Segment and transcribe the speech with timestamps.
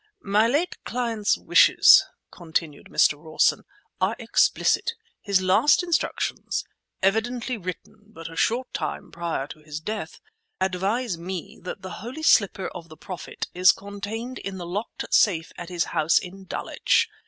[0.23, 3.23] "My late client's wishes," continued Mr.
[3.23, 3.65] Rawson,
[3.99, 4.93] "are explicit.
[5.21, 6.63] His last instructions,
[7.03, 10.19] evidently written but a short time prior to his death,
[10.59, 15.51] advise me that the holy slipper of the Prophet is contained in the locked safe
[15.55, 17.07] at his house in Dulwich.